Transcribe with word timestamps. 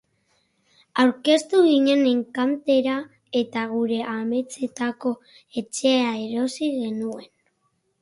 Aurkeztu 1.03 1.59
ginen 1.65 2.01
enkantera 2.13 2.97
eta 3.43 3.67
gure 3.77 4.01
ametsetako 4.17 5.15
etxea 5.65 6.13
erosi 6.27 6.75
genuen. 6.83 7.35